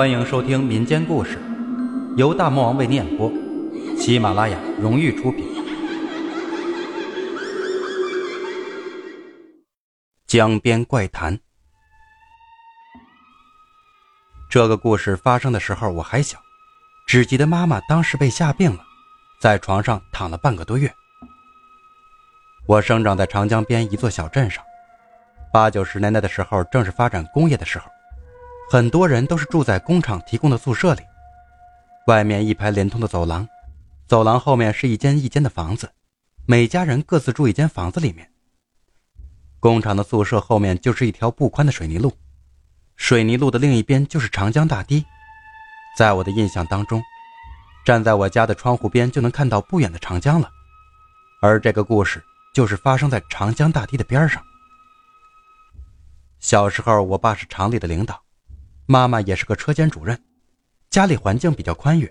[0.00, 1.38] 欢迎收听民间故事，
[2.16, 3.30] 由大魔王为您演播，
[3.98, 5.44] 喜马拉雅荣誉出品。
[10.26, 11.38] 江边怪谈。
[14.48, 16.38] 这个故事发生的时候我还小，
[17.06, 18.80] 只记得妈妈当时被吓病了，
[19.38, 20.90] 在床上躺了半个多月。
[22.66, 24.64] 我生长在长江边一座小镇上，
[25.52, 27.84] 八九十年代的时候正是发展工业的时候。
[28.72, 31.02] 很多人都是住在工厂提供的宿舍里，
[32.06, 33.48] 外面一排连通的走廊，
[34.06, 35.90] 走廊后面是一间一间的房子，
[36.46, 38.30] 每家人各自住一间房子里面。
[39.58, 42.16] 工厂的宿舍后面就是一条不宽的水泥路，
[42.94, 45.04] 水泥路的另一边就是长江大堤。
[45.98, 47.02] 在我的印象当中，
[47.84, 50.48] 站在我家的窗户边就能看到不远的长江了，
[51.42, 52.22] 而这个故事
[52.54, 54.40] 就是发生在长江大堤的边上。
[56.38, 58.22] 小时候，我爸是厂里的领导。
[58.90, 60.20] 妈妈也是个车间主任，
[60.90, 62.10] 家里环境比较宽裕。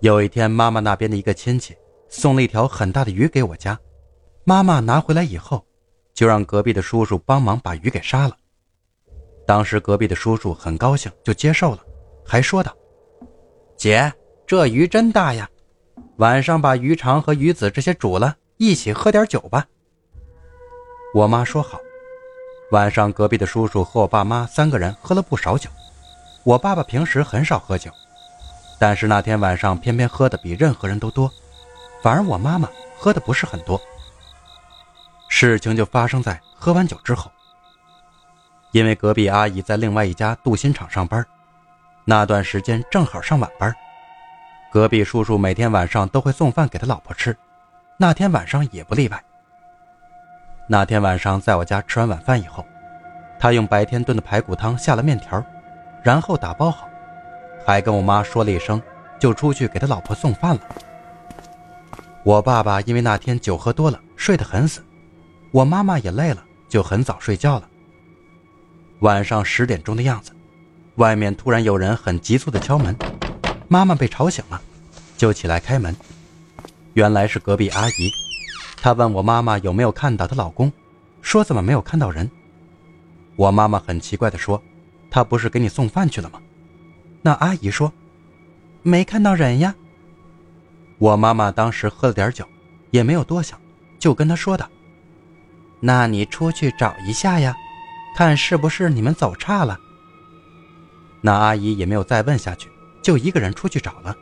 [0.00, 1.74] 有一天，妈妈那边的一个亲戚
[2.10, 3.80] 送了一条很大的鱼给我家，
[4.44, 5.64] 妈妈拿回来以后，
[6.12, 8.36] 就让隔壁的叔叔帮忙把鱼给杀了。
[9.46, 11.78] 当时隔壁的叔叔很高兴，就接受了，
[12.22, 12.76] 还说道
[13.74, 14.12] ：“姐，
[14.46, 15.48] 这鱼真大呀，
[16.18, 19.66] 晚上把鱼肠和鱼籽这些煮了，一起喝点酒吧。”
[21.16, 21.80] 我妈说好。
[22.72, 25.68] 晚上，隔壁的叔叔和我爸妈三个人喝了不少酒。
[26.42, 27.90] 我爸爸平时很少喝酒，
[28.78, 31.30] 但是那天晚上偏偏喝的比任何人都多，
[32.02, 33.78] 反而我妈妈喝的不是很多。
[35.28, 37.30] 事情就发生在喝完酒之后，
[38.70, 41.22] 因为隔壁阿姨在另外一家镀锌厂上班，
[42.06, 43.70] 那段时间正好上晚班，
[44.72, 47.36] 隔壁叔叔每天晚上都会送饭给他老婆吃，
[47.98, 49.22] 那天晚上也不例外。
[50.68, 52.64] 那天晚上，在我家吃完晚饭以后，
[53.38, 55.44] 他用白天炖的排骨汤下了面条，
[56.02, 56.88] 然后打包好，
[57.66, 58.80] 还跟我妈说了一声，
[59.18, 60.60] 就出去给他老婆送饭了。
[62.22, 64.80] 我爸爸因为那天酒喝多了，睡得很死，
[65.50, 67.68] 我妈妈也累了，就很早睡觉了。
[69.00, 70.30] 晚上十点钟的样子，
[70.94, 72.96] 外面突然有人很急促的敲门，
[73.66, 74.62] 妈妈被吵醒了，
[75.16, 75.94] 就起来开门，
[76.94, 78.10] 原来是隔壁阿姨。
[78.82, 80.72] 她问我妈妈有没有看到她老公，
[81.20, 82.28] 说怎么没有看到人。
[83.36, 84.60] 我妈妈很奇怪地说
[85.08, 86.42] ：“他不是给你送饭去了吗？”
[87.22, 87.92] 那阿姨说
[88.82, 89.72] ：“没看到人呀。”
[90.98, 92.44] 我妈妈当时喝了点酒，
[92.90, 93.56] 也没有多想，
[94.00, 94.68] 就跟他说道
[95.78, 97.54] ：“那你出去找一下呀，
[98.16, 99.78] 看是不是你们走岔了。”
[101.22, 102.68] 那阿姨也没有再问下去，
[103.00, 104.16] 就一个人出去找了。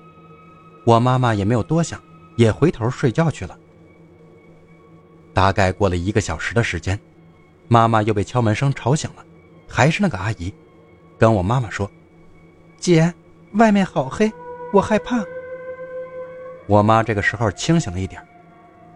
[0.85, 1.99] 我妈妈也没有多想，
[2.37, 3.57] 也回头睡觉去了。
[5.41, 7.01] 大概过了一个小时的时间，
[7.67, 9.25] 妈妈又被敲门声吵醒了，
[9.67, 10.53] 还是那个阿姨，
[11.19, 11.91] 跟我妈妈说
[12.79, 13.15] ：“姐，
[13.55, 14.31] 外面好黑，
[14.71, 15.25] 我害怕。”
[16.69, 18.23] 我妈这个时候清醒了一点，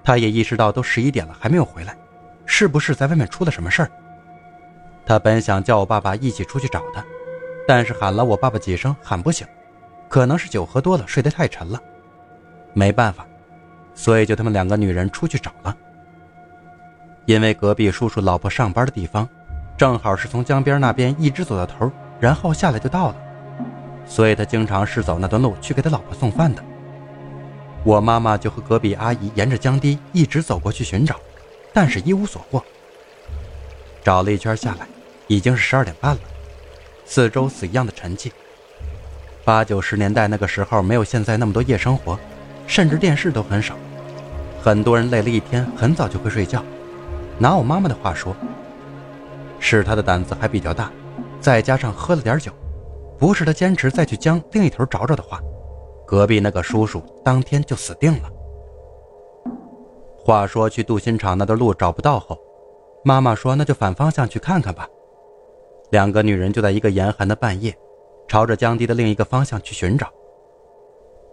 [0.05, 1.97] 她也意识到都十一点了还没有回来，
[2.45, 3.91] 是不是在外面出了什么事儿？
[5.07, 7.03] 她本想叫我爸爸一起出去找他，
[7.67, 9.47] 但是喊了我爸爸几声喊不醒，
[10.11, 11.83] 可能是酒喝多了睡得太沉了，
[12.75, 13.27] 没办法，
[13.95, 15.75] 所以就他们两个女人出去找了。
[17.27, 19.29] 因为隔壁叔叔老婆上班的地方，
[19.77, 21.91] 正好是从江边那边一直走到头，
[22.21, 23.17] 然后下来就到了，
[24.07, 26.63] 所以他经常是走那段路去给他老婆送饭的。
[27.83, 31.17] 我妈妈就和隔壁阿姨沿着江堤一直走过去寻找，
[31.73, 32.63] 但是一无所获。
[34.03, 34.87] 找了一圈下来，
[35.27, 36.21] 已经是十二点半了，
[37.07, 38.31] 四周死一样的沉寂。
[39.45, 42.19] 八九十年代那个时候没有现在那么多夜生活，
[42.67, 43.75] 甚至电视都很少，
[44.63, 46.63] 很多人累了一天，很早就会睡觉。
[47.39, 48.35] 拿我妈妈的话说，
[49.59, 50.91] 是他的胆子还比较大，
[51.41, 52.53] 再加上喝了点酒，
[53.19, 55.41] 不是他坚持再去江另一头找找的话，
[56.07, 58.31] 隔壁那个叔叔当天就死定了。
[60.17, 62.39] 话说去镀锌厂那段路找不到后，
[63.05, 64.89] 妈妈说那就反方向去看看吧。
[65.91, 67.77] 两个女人就在一个严寒的半夜，
[68.27, 70.09] 朝着江堤的另一个方向去寻找。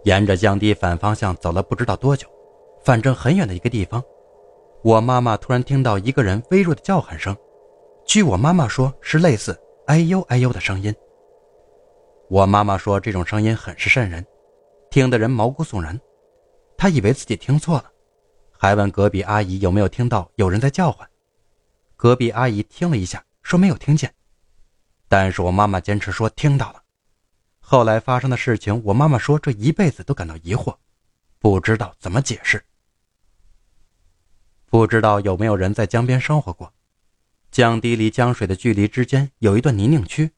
[0.04, 2.26] 沿着江堤反方向走了不知道多久，
[2.84, 4.02] 反正很远的一个地方。
[4.84, 7.36] 我妈妈突然听到一个人微弱的叫喊声，
[8.04, 9.56] 据我妈妈说是类似
[9.86, 10.92] “哎呦哎呦”的声音。
[12.28, 14.26] 我妈妈说这种声音很是瘆人，
[14.90, 15.98] 听得人毛骨悚然。
[16.76, 17.84] 她以为自己听错了，
[18.50, 21.08] 还问隔壁阿姨有没有听到有人在叫唤。
[21.96, 24.12] 隔壁阿姨听了一下，说没有听见，
[25.08, 26.82] 但是我妈妈坚持说听到了。
[27.60, 30.74] 后来发生的事情，我妈妈说这一辈子都感到疑惑，
[31.38, 32.60] 不知道怎么解释。
[34.72, 36.72] 不知道有没有人在江边生活过？
[37.50, 40.30] 江堤离江水的距离之间有一段泥泞区，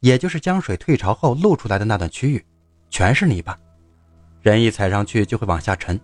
[0.00, 2.42] 也就是江水退潮后露出来的那段区域，
[2.88, 3.54] 全是泥巴，
[4.40, 6.00] 人一踩上去就会往下沉。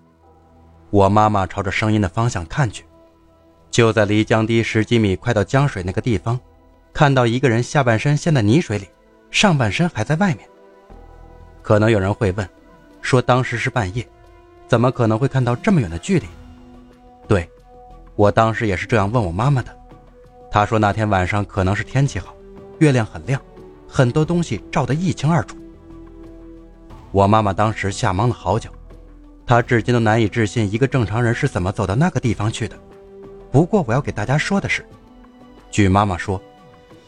[0.90, 2.84] 我妈妈朝着声音的方向看去，
[3.70, 6.38] 就在离江堤十几米、快到江水那个地方，
[6.92, 8.86] 看到一个人下半身陷在泥水里，
[9.30, 10.46] 上半身还在外面。
[11.62, 12.46] 可能有人会问，
[13.00, 14.06] 说当时是半夜，
[14.68, 16.26] 怎么可能会看到这么远的距离？
[17.26, 17.48] 对，
[18.14, 19.76] 我当时也是这样问我妈妈的。
[20.50, 22.34] 她说那天晚上可能是天气好，
[22.78, 23.40] 月亮很亮。
[23.88, 25.56] 很多东西照得一清二楚。
[27.10, 28.70] 我妈妈当时吓懵了好久，
[29.46, 32.78] 她至今都难以置信一个正常人是怎么走到那个地方去的。
[33.50, 34.82] 不过我要给大家说的是，
[35.70, 36.40] 据妈妈说，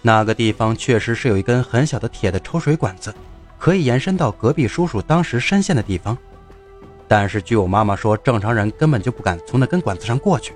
[0.02, 3.14] 那个地方确实是有一根很小的铁的抽水管子，
[3.58, 6.16] 可以延伸到隔壁叔叔当时深陷的地方。
[7.08, 10.52] 但是据我妈妈说，正常人根本就不敢从那根管子上过去，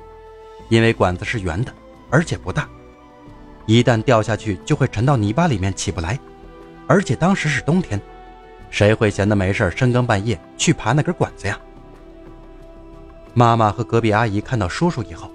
[0.68, 1.72] 因为管子是圆的，
[2.10, 2.68] 而且不大。
[3.66, 6.18] 一旦掉下去，就会沉到泥巴里面起不来，
[6.86, 8.00] 而且当时是冬天，
[8.70, 11.58] 谁会闲得没事深更半夜去爬那根管子呀？
[13.34, 15.30] 妈妈和隔壁阿姨看到叔叔以后，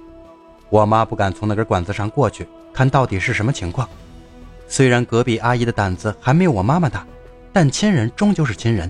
[0.70, 3.88] 我妈不敢从那根管子上过去，看到底是什么情况。
[4.68, 7.06] 虽然隔壁阿姨的胆子还没有我妈妈大，
[7.52, 8.90] 但亲人终究是亲人，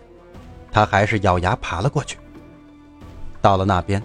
[0.72, 2.18] 她还是咬牙爬了过去。
[3.42, 4.01] 到了那边，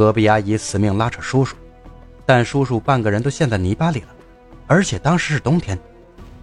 [0.00, 1.54] 隔壁阿姨死命拉扯叔叔，
[2.24, 4.08] 但叔叔半个人都陷在泥巴里了。
[4.66, 5.78] 而且当时是冬天，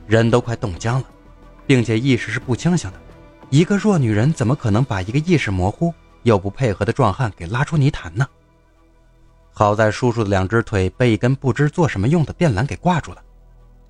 [0.06, 1.06] 人都快冻僵了，
[1.66, 3.00] 并且意识是不清醒的。
[3.50, 8.28] 一个弱女人怎么可能把一个意识模糊又不配合的壮汉给拉出泥潭呢？
[9.54, 13.24] 好在叔叔的两只腿被一根不知做什么用的电缆给挂住了，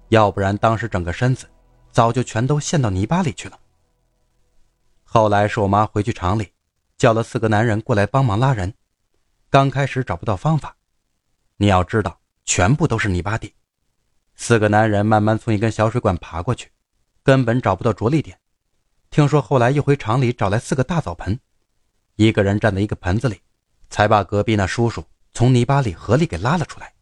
[0.08, 1.46] 要不然当时整个身子
[1.92, 3.60] 早就全都陷到泥巴里去了。
[5.04, 6.54] 后来是我妈回去厂里，
[6.98, 8.74] 叫了四个男人过来帮忙拉人。
[9.57, 10.75] 刚开始找不到方法，
[11.56, 13.56] 你要知道，全部都是泥巴地。
[14.36, 16.69] 四个男人慢慢从一根小水管爬过去，
[17.24, 18.38] 根本找不到着力点。
[19.09, 21.39] 听说后来又回厂里找来四个大澡盆，
[22.18, 23.42] 一个人站在一个盆子里，
[23.89, 26.94] 才把隔壁那叔叔从泥巴里合力给拉了出来。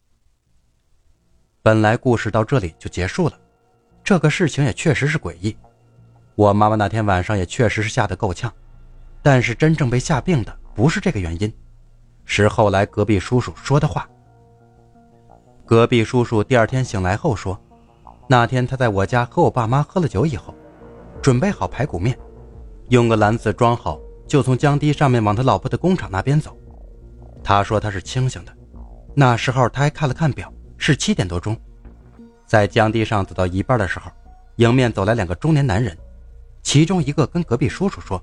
[1.62, 3.38] 本来故事到这里就结束了，
[4.02, 5.54] 这个事情也确实是诡异。
[6.34, 8.50] 我妈妈那天晚上也确实是吓得够呛，
[9.22, 11.52] 但是真正被吓病的不是这个原因，
[12.26, 14.06] 是后来隔壁叔叔说的话。
[15.64, 17.58] 隔壁叔叔第二天醒来后说
[18.28, 20.54] ：“那天他在我家和我爸妈喝了酒以后，
[21.22, 22.16] 准备好排骨面，
[22.90, 26.56] 用个篮子装好，就从江堤上面往他老婆的工厂那边走。
[27.42, 28.52] 他说他是清醒的，
[29.14, 31.56] 那时候他还看了看表，是七点多钟。
[32.44, 34.10] 在江堤上走到一半的时候，
[34.56, 35.96] 迎面走来两个中年男人，
[36.62, 38.22] 其中一个跟隔壁叔叔说：‘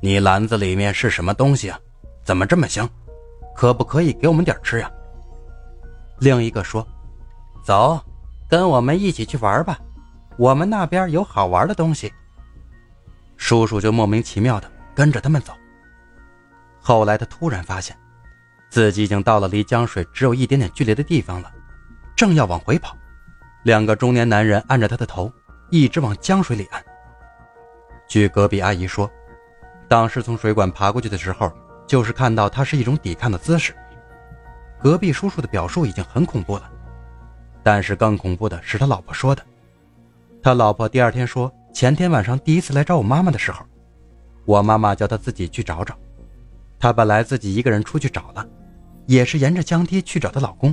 [0.00, 1.78] 你篮子里面是什么东西啊？
[2.30, 2.88] 怎么这么香？
[3.56, 4.88] 可不可以给我们点吃呀？’”
[6.20, 6.86] 另一个说
[7.66, 8.00] ：“走，
[8.48, 9.76] 跟我们一起去玩吧，
[10.38, 12.12] 我们那边有好玩的东西。”
[13.36, 15.52] 叔叔就莫名其妙的跟着他们走。
[16.80, 17.98] 后来他突然发现，
[18.68, 21.52] 自己已经到了离江水只有一点点距离的地方了，
[22.14, 22.96] 正要往回跑，
[23.64, 25.32] 两个中年男人按着他的头，
[25.68, 26.80] 一直往江水里按。
[28.06, 29.10] 据隔壁阿姨说，
[29.88, 31.52] 当时从水管爬过去的时候，
[31.90, 33.74] 就是看到他是一种抵抗的姿势。
[34.80, 36.70] 隔壁叔叔的表述已经很恐怖了，
[37.64, 39.42] 但是更恐怖的是他老婆说的。
[40.40, 43.66] 他老婆第二天说，前天晚上第一次来找我妈妈的时候，
[44.44, 45.98] 我妈妈叫他自己去找找。
[46.78, 48.46] 他本来自己一个人出去找了，
[49.06, 50.72] 也是沿着江堤去找她老公，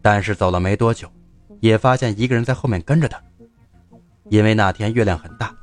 [0.00, 1.06] 但是走了没多久，
[1.60, 3.22] 也发现一个人在后面跟着他。
[4.30, 5.54] 因为那天月亮很大，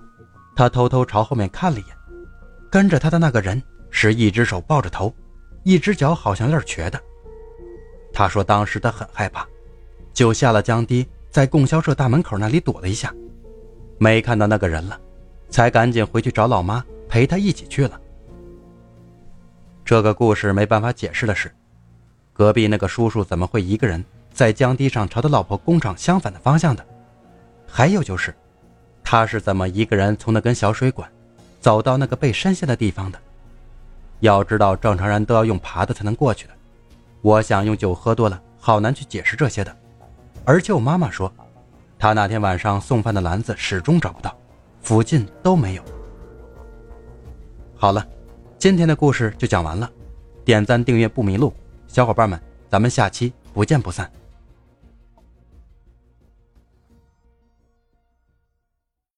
[0.55, 1.97] 他偷偷朝后面看了一眼，
[2.69, 5.13] 跟着他的那个人是一只手抱着头，
[5.63, 7.01] 一只脚好像有点瘸的。
[8.13, 9.47] 他说：“当时他很害怕，
[10.13, 13.13] 就下了江堤，在供销社大门口那里躲了一下，
[13.97, 14.99] 没看到那个人了，
[15.49, 17.99] 才赶紧回去找老妈陪他一起去了。”
[19.85, 21.51] 这个故事没办法解释的是，
[22.33, 24.03] 隔壁那个叔叔怎么会一个人
[24.33, 26.85] 在江堤上朝他老婆工厂相反的方向的？
[27.67, 28.35] 还有就是，
[29.03, 31.09] 他是怎么一个人从那根小水管
[31.59, 33.19] 走到那个被深陷的地方的？
[34.19, 36.53] 要知道，正常人都要用爬的才能过去的。
[37.21, 39.75] 我想用酒喝多了，好难去解释这些的。
[40.45, 41.31] 而且我妈妈说，
[41.97, 44.35] 她那天晚上送饭的篮子始终找不到，
[44.81, 45.83] 附近都没有。
[47.75, 48.05] 好了，
[48.57, 49.89] 今天的故事就讲完了，
[50.43, 51.53] 点赞订阅不迷路，
[51.87, 54.09] 小伙伴们，咱们下期不见不散。